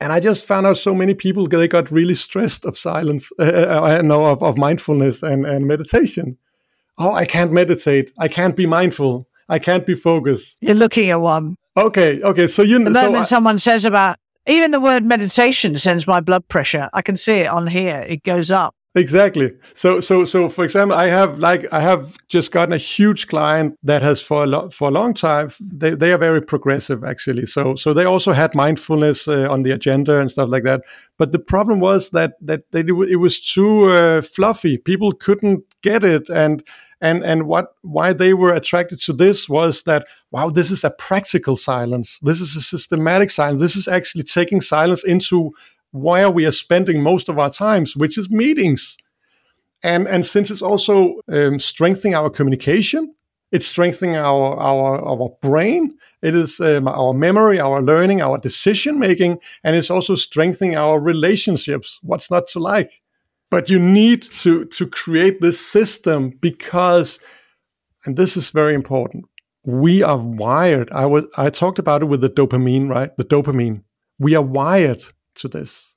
[0.00, 3.42] and I just found out so many people they got really stressed of silence, uh,
[3.42, 6.38] uh no, of, of mindfulness and and meditation.
[6.98, 8.12] Oh, I can't meditate.
[8.18, 9.26] I can't be mindful.
[9.48, 10.58] I can't be focused.
[10.60, 11.56] You're looking at one.
[11.76, 12.46] Okay, okay.
[12.46, 12.82] So you.
[12.82, 16.88] The moment so someone says about even the word meditation sends my blood pressure.
[16.92, 18.04] I can see it on here.
[18.08, 18.74] It goes up.
[18.96, 19.52] Exactly.
[19.72, 23.76] So, so, so, for example, I have like I have just gotten a huge client
[23.84, 25.50] that has for a lot for a long time.
[25.60, 27.46] They they are very progressive actually.
[27.46, 30.82] So, so they also had mindfulness uh, on the agenda and stuff like that.
[31.18, 34.76] But the problem was that that they, it was too uh, fluffy.
[34.76, 36.64] People couldn't get it, and
[37.00, 40.90] and and what why they were attracted to this was that wow, this is a
[40.90, 42.18] practical silence.
[42.22, 43.60] This is a systematic silence.
[43.60, 45.52] This is actually taking silence into
[45.92, 48.96] where we are spending most of our times, which is meetings.
[49.82, 53.14] And, and since it's also um, strengthening our communication,
[53.50, 58.98] it's strengthening our, our, our brain, it is um, our memory, our learning, our decision
[58.98, 61.98] making, and it's also strengthening our relationships.
[62.02, 63.02] What's not to like?
[63.50, 67.18] But you need to, to create this system because,
[68.04, 69.24] and this is very important,
[69.64, 70.90] we are wired.
[70.90, 73.14] I was I talked about it with the dopamine, right?
[73.16, 73.82] The dopamine.
[74.18, 75.04] We are wired
[75.36, 75.94] to this.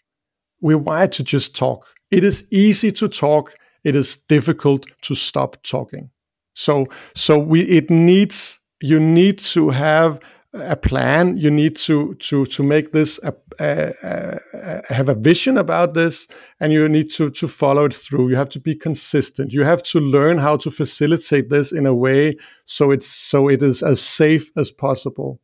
[0.62, 1.86] We're wired to just talk.
[2.12, 3.56] It is easy to talk.
[3.84, 6.10] It is difficult to stop talking.
[6.54, 10.20] So, so we, it needs, you need to have
[10.54, 11.38] a plan.
[11.38, 16.28] You need to, to, to make this, a, a, a, have a vision about this
[16.60, 18.30] and you need to, to follow it through.
[18.30, 19.52] You have to be consistent.
[19.52, 23.64] You have to learn how to facilitate this in a way so it's, so it
[23.64, 25.40] is as safe as possible.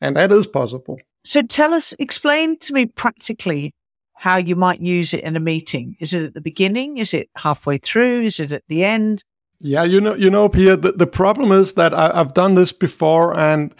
[0.00, 0.98] And that is possible.
[1.24, 3.72] So tell us, explain to me practically
[4.14, 5.96] how you might use it in a meeting.
[6.00, 6.98] Is it at the beginning?
[6.98, 8.22] Is it halfway through?
[8.22, 9.24] Is it at the end?
[9.60, 10.76] Yeah, you know, you know, Pia.
[10.76, 13.74] The, the problem is that I, have done this before, and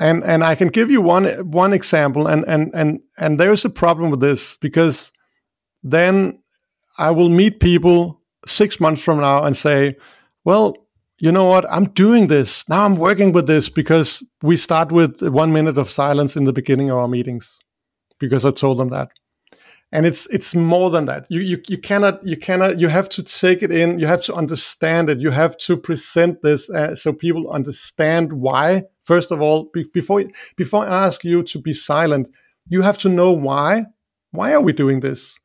[0.00, 3.70] and and I can give you one one example, and and and and there's a
[3.70, 5.12] problem with this because
[5.82, 6.38] then
[6.98, 9.96] I will meet people six months from now and say,
[10.44, 10.76] well,
[11.20, 11.66] you know what?
[11.70, 12.68] I'm doing this.
[12.68, 16.52] Now I'm working with this because we start with one minute of silence in the
[16.52, 17.58] beginning of our meetings
[18.20, 19.08] because I told them that.
[19.90, 21.26] And it's it's more than that.
[21.30, 23.98] You you you cannot you cannot you have to take it in.
[23.98, 25.18] You have to understand it.
[25.18, 28.84] You have to present this uh, so people understand why.
[29.02, 30.24] First of all, be, before
[30.56, 32.28] before I ask you to be silent,
[32.68, 33.86] you have to know why.
[34.30, 35.40] Why are we doing this?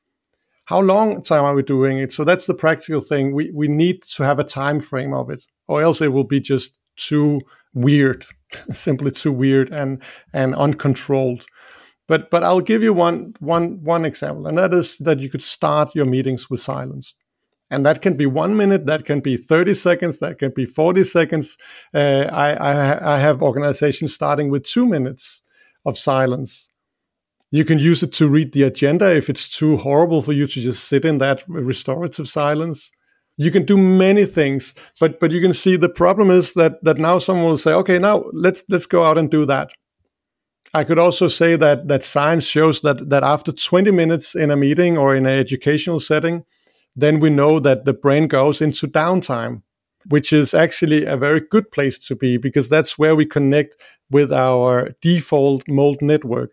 [0.65, 2.11] How long time are we doing it?
[2.11, 3.33] So that's the practical thing.
[3.33, 6.39] We we need to have a time frame of it or else it will be
[6.39, 7.41] just too
[7.73, 8.25] weird,
[8.71, 10.01] simply too weird and
[10.33, 11.45] and uncontrolled.
[12.07, 15.41] But but I'll give you one one one example, and that is that you could
[15.41, 17.15] start your meetings with silence.
[17.71, 21.03] And that can be one minute, that can be 30 seconds, that can be 40
[21.05, 21.57] seconds.
[21.91, 25.41] Uh, I, I, I have organizations starting with two minutes
[25.83, 26.69] of silence.
[27.53, 30.59] You can use it to read the agenda if it's too horrible for you to
[30.59, 32.91] just sit in that restorative silence.
[33.37, 36.97] You can do many things but but you can see the problem is that that
[36.97, 39.69] now someone will say okay now let's let's go out and do that.
[40.73, 44.57] I could also say that that science shows that that after 20 minutes in a
[44.57, 46.45] meeting or in an educational setting
[46.95, 49.61] then we know that the brain goes into downtime
[50.09, 53.75] which is actually a very good place to be because that's where we connect
[54.09, 56.49] with our default mode network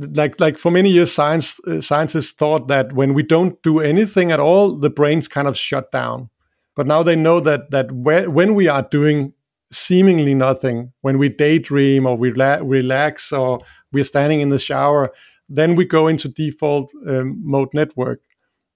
[0.00, 4.32] like like for many years science uh, scientists thought that when we don't do anything
[4.32, 6.30] at all the brains kind of shut down.
[6.76, 9.32] But now they know that that when we are doing
[9.72, 13.60] seemingly nothing when we daydream or we la- relax or
[13.92, 15.12] we're standing in the shower
[15.48, 18.20] then we go into default um, mode network.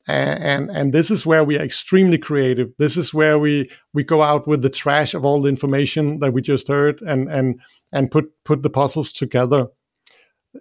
[0.06, 2.72] And, and and this is where we are extremely creative.
[2.78, 6.34] This is where we we go out with the trash of all the information that
[6.34, 7.58] we just heard and and
[7.90, 9.68] and put put the puzzles together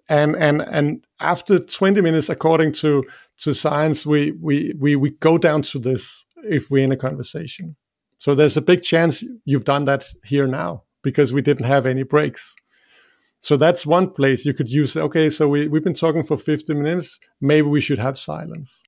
[0.10, 3.04] and and and after 20 minutes according to
[3.38, 7.76] to science we we we, we go down to this if we're in a conversation.
[8.18, 12.04] So there's a big chance you've done that here now because we didn't have any
[12.04, 12.56] breaks.
[13.40, 16.74] So that's one place you could use okay so we, we've been talking for 50
[16.74, 17.20] minutes.
[17.42, 18.84] Maybe we should have silence.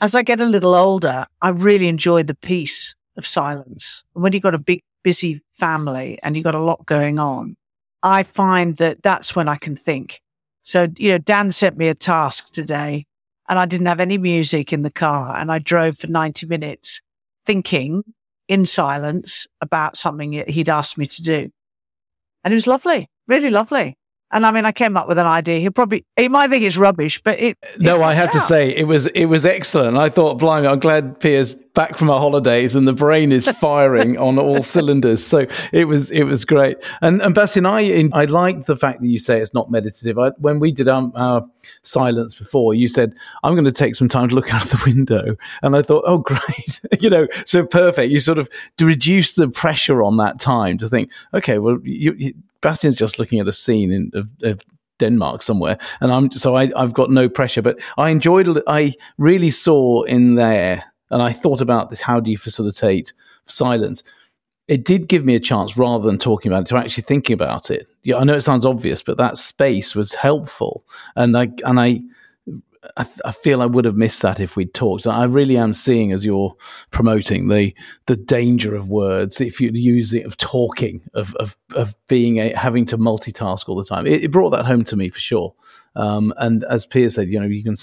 [0.00, 4.04] As i get a little older i really enjoy the peace of silence.
[4.12, 7.56] When you've got a big busy family and you've got a lot going on
[8.02, 10.20] i find that that's when i can think
[10.68, 13.06] so, you know, Dan sent me a task today
[13.48, 17.00] and I didn't have any music in the car and I drove for 90 minutes
[17.46, 18.02] thinking
[18.48, 21.48] in silence about something he'd asked me to do.
[22.44, 23.96] And it was lovely, really lovely.
[24.30, 25.58] And I mean, I came up with an idea.
[25.58, 27.56] He probably he might think it's rubbish, but it.
[27.78, 29.96] No, it I have to say it was it was excellent.
[29.96, 34.18] I thought, blimey, I'm glad Piers back from our holidays and the brain is firing
[34.18, 35.24] on all cylinders.
[35.24, 36.76] So it was it was great.
[37.02, 40.18] And and Bastian, I I like the fact that you say it's not meditative.
[40.18, 41.48] I, when we did um, our
[41.82, 43.14] silence before, you said
[43.44, 46.02] I'm going to take some time to look out of the window, and I thought,
[46.04, 48.10] oh great, you know, so perfect.
[48.10, 52.12] You sort of to reduce the pressure on that time to think, okay, well, you,
[52.14, 54.64] you Bastian's just looking at a scene in, of, of
[54.98, 57.62] Denmark somewhere, and I'm so I, have got no pressure.
[57.62, 58.48] But I enjoyed.
[58.66, 62.00] I really saw in there, and I thought about this.
[62.00, 63.12] How do you facilitate
[63.46, 64.02] silence?
[64.66, 67.70] It did give me a chance, rather than talking about it, to actually thinking about
[67.70, 67.88] it.
[68.02, 70.84] Yeah, I know it sounds obvious, but that space was helpful,
[71.16, 72.02] and I and I
[72.96, 75.06] I, th- I, feel I would have missed that if we'd talked.
[75.06, 76.54] I really am seeing as you're
[76.90, 77.74] promoting the
[78.06, 82.54] the danger of words if you use it of talking of of, of being a,
[82.54, 84.06] having to multitask all the time.
[84.06, 85.54] It, it brought that home to me for sure.
[85.96, 87.76] Um, and as Pierre said, you know, you can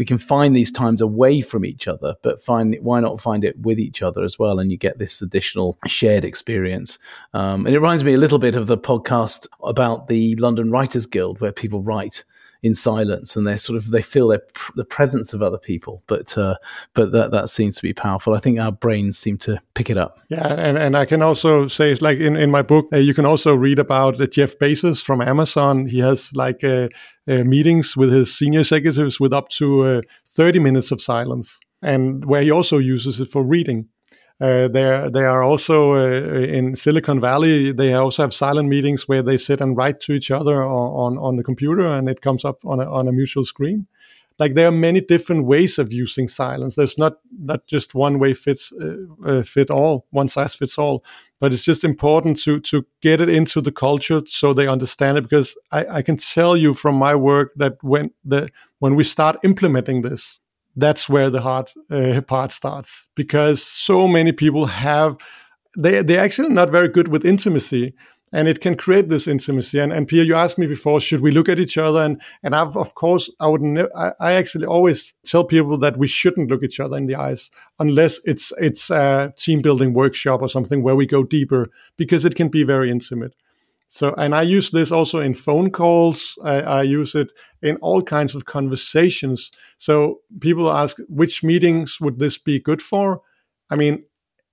[0.00, 3.60] we can find these times away from each other, but find why not find it
[3.60, 6.98] with each other as well, and you get this additional shared experience.
[7.34, 11.04] Um, and it reminds me a little bit of the podcast about the London Writers
[11.04, 12.24] Guild, where people write
[12.62, 14.42] in silence and they sort of they feel their,
[14.76, 16.56] the presence of other people but uh,
[16.94, 18.34] but that that seems to be powerful.
[18.34, 20.18] I think our brains seem to pick it up.
[20.28, 23.14] Yeah and, and i can also say it's like in, in my book uh, you
[23.14, 25.86] can also read about uh, jeff bezos from amazon.
[25.86, 26.88] He has like uh,
[27.28, 32.24] uh meetings with his senior executives with up to uh, 30 minutes of silence and
[32.24, 33.88] where he also uses it for reading
[34.40, 37.72] uh, they they are also uh, in Silicon Valley.
[37.72, 41.36] They also have silent meetings where they sit and write to each other on, on,
[41.36, 43.86] the computer, and it comes up on a, on a mutual screen.
[44.38, 46.74] Like there are many different ways of using silence.
[46.74, 51.04] There's not not just one way fits uh, uh, fit all, one size fits all.
[51.38, 55.22] But it's just important to to get it into the culture so they understand it.
[55.22, 58.48] Because I, I can tell you from my work that when the
[58.78, 60.40] when we start implementing this,
[60.76, 65.16] that's where the hard uh, part starts because so many people have
[65.76, 67.94] they they're actually not very good with intimacy
[68.32, 69.78] and it can create this intimacy.
[69.78, 72.00] And, and Pierre, you asked me before, should we look at each other?
[72.00, 75.96] And and I've of course I would ne- I, I actually always tell people that
[75.96, 80.42] we shouldn't look each other in the eyes unless it's it's a team building workshop
[80.42, 83.34] or something where we go deeper because it can be very intimate.
[83.92, 86.38] So, and I use this also in phone calls.
[86.44, 89.50] I, I, use it in all kinds of conversations.
[89.78, 93.22] So people ask, which meetings would this be good for?
[93.68, 94.04] I mean,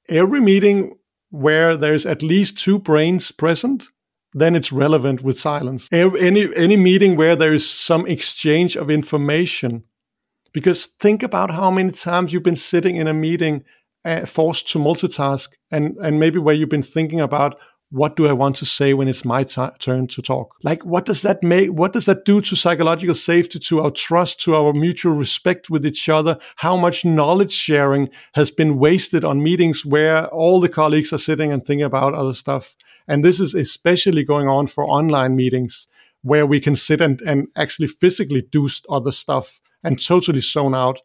[0.10, 0.98] every meeting
[1.30, 3.84] where there's at least two brains present,
[4.34, 5.88] then it's relevant with silence.
[5.92, 9.84] Any any meeting where there is some exchange of information,
[10.52, 13.66] because think about how many times you've been sitting in a meeting
[14.04, 17.60] uh, forced to multitask, and and maybe where you've been thinking about
[17.90, 20.56] what do I want to say when it's my t- turn to talk?
[20.64, 21.70] Like, what does that make?
[21.70, 25.86] What does that do to psychological safety, to our trust, to our mutual respect with
[25.86, 26.38] each other?
[26.58, 31.54] How much knowledge sharing has been wasted on meetings where all the colleagues are sitting
[31.54, 32.76] and thinking about other stuff?
[33.08, 35.88] And this is especially going on for online meetings
[36.24, 41.02] where we can sit and, and actually physically do other stuff and totally zone out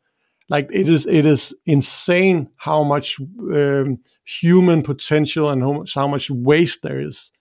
[0.52, 3.18] like it is it is insane how much
[3.54, 7.32] um, human potential and how much, how much waste there is.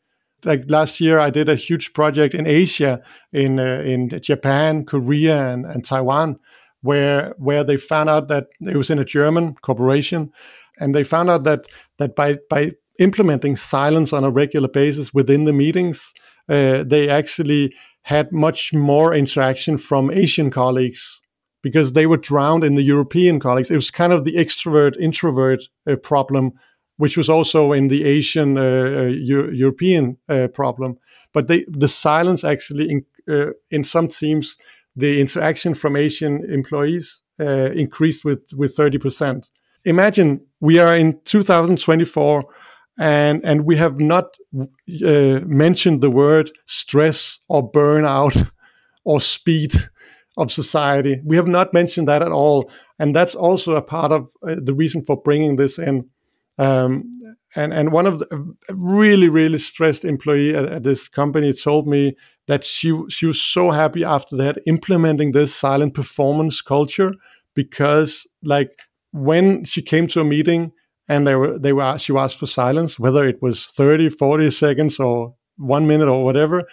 [0.46, 5.38] Like last year i did a huge project in asia in uh, in japan korea
[5.52, 6.40] and, and taiwan
[6.82, 10.32] where where they found out that it was in a german corporation
[10.80, 11.68] and they found out that
[12.00, 16.12] that by by implementing silence on a regular basis within the meetings
[16.50, 17.72] uh, they actually
[18.14, 21.22] had much more interaction from asian colleagues
[21.62, 23.72] because they were drowned in the European colleagues.
[23.72, 26.54] It was kind of the extrovert introvert uh, problem,
[26.98, 30.98] which was also in the Asian uh, uh Euro- European uh, problem.
[31.34, 34.58] But they, the silence actually in, uh, in some teams,
[34.96, 39.50] the interaction from Asian employees uh, increased with with thirty percent.
[39.86, 42.46] Imagine we are in 2024
[43.00, 48.52] and and we have not uh, mentioned the word stress or burnout
[49.06, 49.74] or speed
[50.38, 51.22] of society.
[51.26, 54.74] We have not mentioned that at all, and that's also a part of uh, the
[54.74, 56.10] reason for bringing this in.
[56.58, 57.12] Um,
[57.56, 62.16] and and one of the really really stressed employee at, at, this company told me
[62.48, 67.14] that she she was so happy after that implementing this silent performance culture
[67.54, 68.72] because like
[69.12, 70.72] when she came to a meeting
[71.08, 75.00] and they were they were she asked for silence whether it was 30 40 seconds
[75.00, 76.64] or one minute or whatever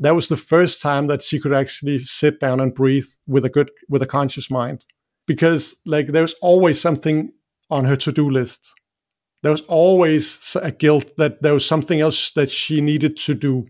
[0.00, 3.48] that was the first time that she could actually sit down and breathe with a
[3.48, 4.84] good with a conscious mind.
[5.26, 7.32] Because like there's always something
[7.70, 8.74] on her to-do list.
[9.42, 13.66] There was always a guilt that there was something else that she needed to do.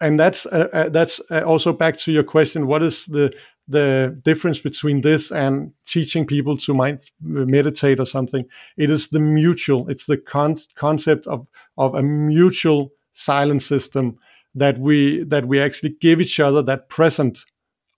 [0.00, 3.34] And that's uh, uh, that's uh, also back to your question what is the
[3.66, 8.46] the difference between this and teaching people to mind meditate or something?
[8.76, 11.46] It is the mutual it's the con- concept of
[11.76, 14.18] of a mutual silent system
[14.54, 17.40] that we that we actually give each other that present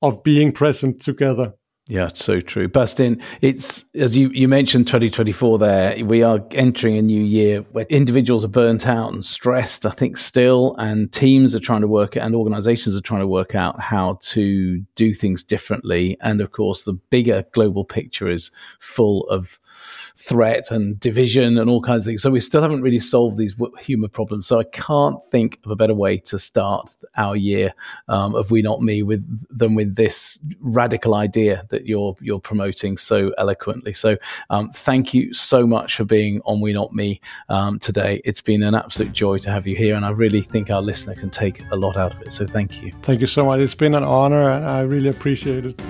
[0.02, 1.54] of being present together.
[1.90, 2.68] Yeah, so true.
[2.68, 7.84] Bastian, it's as you, you mentioned 2024 there, we are entering a new year where
[7.88, 12.16] individuals are burnt out and stressed, I think still, and teams are trying to work
[12.16, 16.16] and organizations are trying to work out how to do things differently.
[16.20, 19.58] And of course, the bigger global picture is full of
[20.16, 22.22] threat and division and all kinds of things.
[22.22, 24.46] So we still haven't really solved these human problems.
[24.46, 27.74] So I can't think of a better way to start our year
[28.08, 32.96] um, of We Not Me with than with this radical idea that you're you're promoting
[32.96, 33.92] so eloquently.
[33.92, 34.16] So
[34.50, 38.20] um, thank you so much for being on We Not Me um, today.
[38.24, 41.14] It's been an absolute joy to have you here, and I really think our listener
[41.14, 42.32] can take a lot out of it.
[42.32, 42.92] So thank you.
[43.02, 43.60] Thank you so much.
[43.60, 45.80] It's been an honor, and I really appreciate it.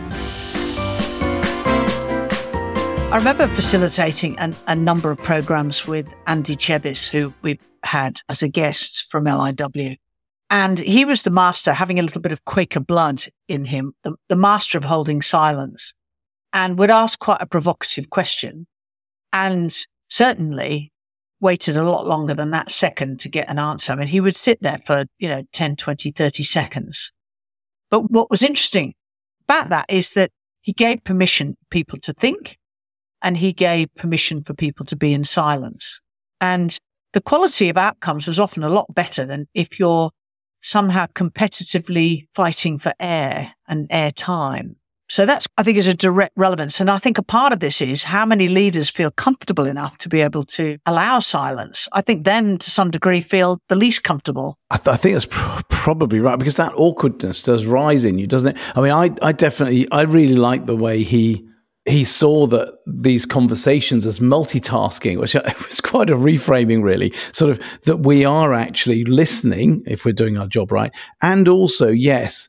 [3.12, 8.42] I remember facilitating an, a number of programs with Andy Chebis, who we had as
[8.42, 9.96] a guest from LIW.
[10.50, 14.16] And he was the master, having a little bit of Quaker blood in him, the,
[14.28, 15.94] the master of holding silence,
[16.52, 18.66] and would ask quite a provocative question.
[19.32, 19.76] And
[20.10, 20.92] certainly
[21.40, 23.92] waited a lot longer than that second to get an answer.
[23.92, 27.12] I mean, he would sit there for, you know, 10, 20, 30 seconds.
[27.90, 28.94] But what was interesting
[29.48, 30.30] about that is that
[30.60, 32.58] he gave permission people to think
[33.22, 36.00] and he gave permission for people to be in silence.
[36.40, 36.78] And
[37.12, 40.10] the quality of outcomes was often a lot better than if you're
[40.62, 44.76] somehow competitively fighting for air and air time.
[45.08, 46.78] So that's, I think, is a direct relevance.
[46.78, 50.08] And I think a part of this is how many leaders feel comfortable enough to
[50.08, 51.88] be able to allow silence.
[51.92, 54.56] I think then to some degree feel the least comfortable.
[54.70, 58.28] I, th- I think that's pr- probably right because that awkwardness does rise in you,
[58.28, 58.62] doesn't it?
[58.76, 61.44] I mean, I, I definitely, I really like the way he
[61.86, 65.34] he saw that these conversations as multitasking, which
[65.66, 70.36] was quite a reframing, really, sort of that we are actually listening if we're doing
[70.36, 70.92] our job right.
[71.22, 72.48] And also, yes,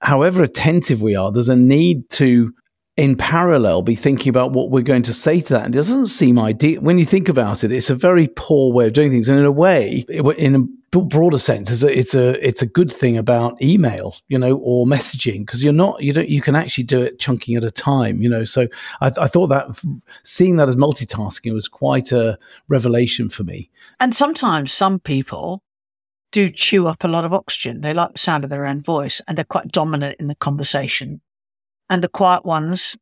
[0.00, 2.52] however attentive we are, there's a need to
[2.96, 5.64] in parallel be thinking about what we're going to say to that.
[5.64, 6.80] And it doesn't seem ideal.
[6.80, 9.28] When you think about it, it's a very poor way of doing things.
[9.28, 12.92] And in a way, in a broader sense, it's a, it's a, it's a good
[12.92, 16.84] thing about email, you know, or messaging because you're not, you don't, you can actually
[16.84, 18.44] do it chunking at a time, you know.
[18.44, 18.68] So
[19.00, 19.82] I, I thought that
[20.22, 22.38] seeing that as multitasking was quite a
[22.68, 23.70] revelation for me.
[23.98, 25.64] And sometimes some people
[26.30, 27.80] do chew up a lot of oxygen.
[27.80, 31.20] They like the sound of their own voice and they're quite dominant in the conversation
[31.90, 32.96] and the quiet ones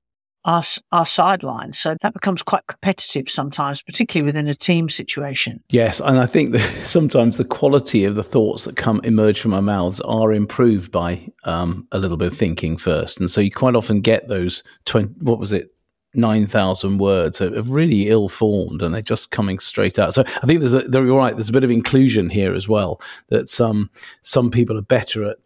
[0.45, 1.75] are, are sidelined.
[1.75, 5.63] So that becomes quite competitive sometimes, particularly within a team situation.
[5.71, 6.01] Yes.
[6.01, 9.63] And I think that sometimes the quality of the thoughts that come emerge from our
[9.63, 13.21] mouths are improved by um, a little bit of thinking first.
[13.21, 15.69] And so you quite often get those 20, what was it?
[16.15, 20.13] 9,000 words are really ill formed and they're just coming straight out.
[20.13, 21.35] So I think there's a, you're right.
[21.35, 23.89] There's a bit of inclusion here as well that some,
[24.21, 25.39] some people are better at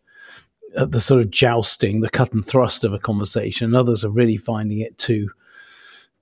[0.77, 3.75] at the sort of jousting, the cut and thrust of a conversation.
[3.75, 5.29] Others are really finding it too.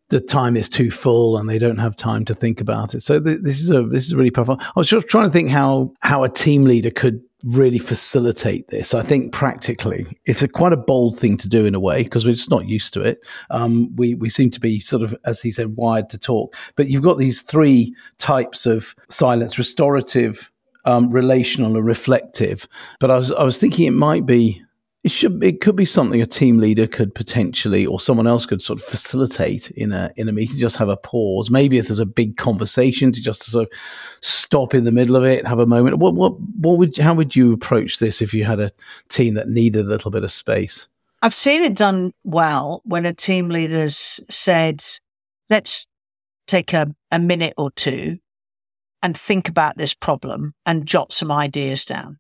[0.09, 3.01] The time is too full, and they don't have time to think about it.
[3.01, 4.59] So th- this is a this is really powerful.
[4.61, 8.95] I was just trying to think how how a team leader could really facilitate this.
[8.95, 12.25] I think practically, it's a quite a bold thing to do in a way because
[12.25, 13.21] we're just not used to it.
[13.51, 16.57] Um, we we seem to be sort of, as he said, wired to talk.
[16.77, 20.51] But you've got these three types of silence: restorative,
[20.85, 22.69] um, relational and reflective.
[23.01, 24.63] But I was I was thinking it might be
[25.05, 28.63] it should it could be something a team leader could potentially or someone else could
[28.63, 30.59] sort of facilitate in a in a meeting.
[30.59, 31.51] Just have a pause.
[31.51, 33.79] Maybe if there's a big conversation, to just sort of
[34.21, 35.99] stop in the middle of it, have a moment.
[35.99, 38.73] What what what would how would you approach this if you had a
[39.11, 40.89] team that needed a little bit of space?
[41.21, 44.83] I've seen it done well when a team leader's said,
[45.51, 45.87] "Let's
[46.47, 48.19] take a, a minute or two
[49.05, 52.19] and think about this problem and jot some ideas down.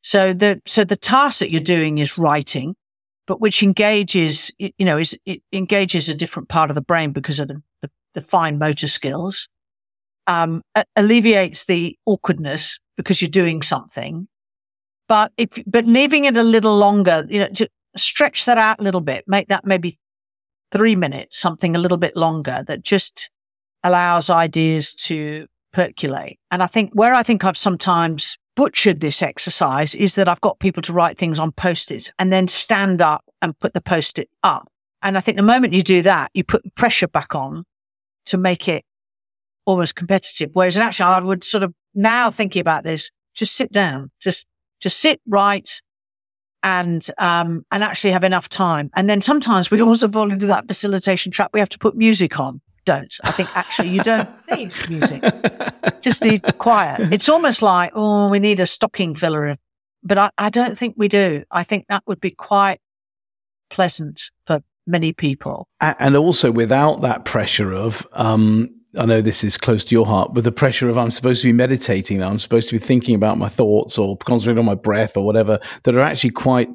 [0.00, 2.74] So the, so the task that you're doing is writing,
[3.26, 7.38] but which engages, you know, is, it engages a different part of the brain because
[7.38, 9.48] of the, the, the fine motor skills,
[10.26, 10.62] um,
[10.96, 14.26] alleviates the awkwardness because you're doing something.
[15.08, 17.68] But if, but leaving it a little longer, you know, to
[17.98, 19.98] stretch that out a little bit, make that maybe
[20.72, 23.30] three minutes, something a little bit longer that just
[23.82, 26.38] allows ideas to percolate.
[26.50, 30.60] And I think where I think I've sometimes butchered this exercise is that I've got
[30.60, 34.68] people to write things on post-its and then stand up and put the post-it up.
[35.02, 37.64] And I think the moment you do that, you put pressure back on
[38.26, 38.84] to make it
[39.66, 40.50] almost competitive.
[40.52, 44.46] Whereas actually I would sort of now thinking about this, just sit down, just,
[44.80, 45.68] just sit right
[46.62, 48.90] and, um, and actually have enough time.
[48.94, 51.50] And then sometimes we also fall into that facilitation trap.
[51.52, 53.14] We have to put music on don't.
[53.24, 55.22] I think actually you don't need music.
[56.00, 57.00] Just need quiet.
[57.12, 59.56] It's almost like, oh, we need a stocking filler.
[60.02, 61.44] But I, I don't think we do.
[61.50, 62.80] I think that would be quite
[63.70, 65.66] pleasant for many people.
[65.80, 70.34] And also without that pressure of, um, I know this is close to your heart,
[70.34, 73.38] with the pressure of I'm supposed to be meditating, I'm supposed to be thinking about
[73.38, 76.68] my thoughts or concentrating on my breath or whatever, that are actually quite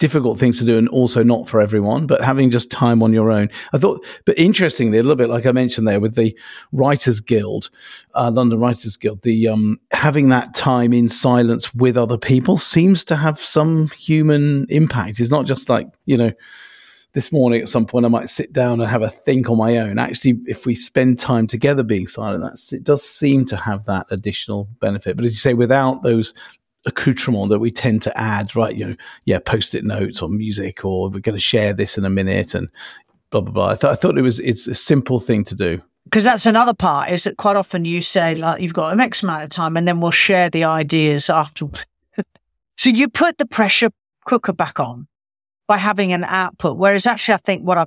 [0.00, 3.30] difficult things to do and also not for everyone, but having just time on your
[3.30, 3.48] own.
[3.72, 6.36] I thought, but interestingly, a little bit like I mentioned there with the
[6.72, 7.70] Writers Guild,
[8.14, 13.04] uh, London Writers Guild, the um, having that time in silence with other people seems
[13.04, 15.20] to have some human impact.
[15.20, 16.32] It's not just like, you know,
[17.12, 19.78] this morning at some point I might sit down and have a think on my
[19.78, 19.98] own.
[19.98, 24.06] Actually, if we spend time together being silent, that's it does seem to have that
[24.10, 25.16] additional benefit.
[25.16, 26.32] But as you say, without those
[26.86, 28.76] accoutrement that we tend to add, right?
[28.76, 32.04] You know, yeah, post it notes or music, or we're going to share this in
[32.04, 32.68] a minute and
[33.30, 33.68] blah, blah, blah.
[33.70, 35.80] I, th- I thought it was, it's a simple thing to do.
[36.04, 39.22] Because that's another part is that quite often you say, like, you've got an X
[39.22, 41.84] amount of time and then we'll share the ideas afterwards.
[42.76, 43.90] so you put the pressure
[44.24, 45.06] cooker back on
[45.68, 46.78] by having an output.
[46.78, 47.86] Whereas actually, I think what I,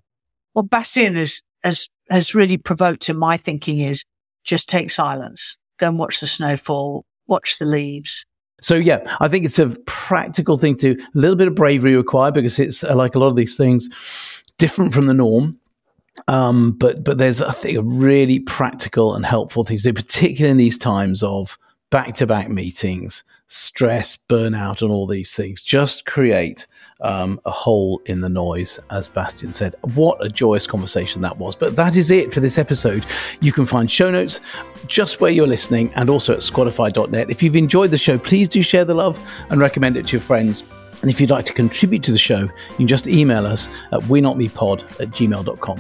[0.54, 4.06] what Bastian has, has, has really provoked in my thinking is
[4.44, 8.26] just take silence, go and watch the snowfall, watch the leaves,
[8.64, 12.34] so yeah, I think it's a practical thing to a little bit of bravery required
[12.34, 13.90] because it's uh, like a lot of these things
[14.58, 15.60] different from the norm.
[16.28, 20.52] Um, but but there's I think a really practical and helpful thing to do, particularly
[20.52, 21.58] in these times of
[21.90, 25.62] back to back meetings, stress, burnout, and all these things.
[25.62, 26.66] Just create
[27.04, 29.76] um, a hole in the noise, as Bastian said.
[29.96, 31.56] What a joyous conversation that was.
[31.56, 33.06] But that is it for this episode.
[33.42, 34.40] You can find show notes
[34.88, 37.30] just where you're listening and also at squadify.net.
[37.30, 40.22] If you've enjoyed the show, please do share the love and recommend it to your
[40.22, 40.64] friends.
[41.02, 44.02] And if you'd like to contribute to the show, you can just email us at
[44.06, 45.78] we're at gmail.com.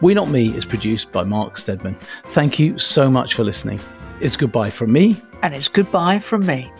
[0.00, 1.96] We Not Me is produced by Mark Stedman.
[2.26, 3.80] Thank you so much for listening.
[4.20, 5.20] It's goodbye from me.
[5.42, 6.70] And it's goodbye from me.